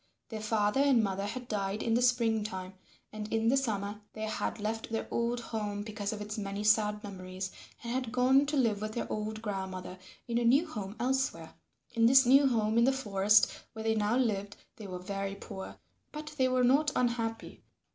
[0.29, 2.73] Their father and mother had died in the spring time,
[3.13, 7.03] and in the summer they had left their old home because of its many sad
[7.03, 7.51] memories
[7.83, 11.53] and had gone to live with their old grandmother in a new home elsewhere.
[11.93, 15.75] In this new home in the forest where they now lived they were very poor,
[16.11, 17.61] but they were not unhappy.